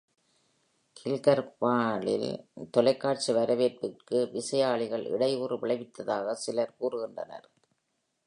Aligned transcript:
கில்கர்வானில் 0.99 2.29
தொலைக்காட்சி 2.71 3.33
வரவேற்புக்கு 3.33 4.19
விசையாழிகள் 4.33 5.05
இடையூறு 5.11 5.57
விளைவித்ததாக 5.57 6.33
சிலர் 6.33 6.77
கூறுகின்றனர். 6.79 7.47